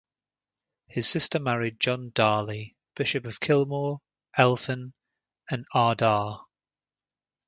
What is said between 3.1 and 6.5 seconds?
of Kilmore, Elphin, and Ardagh.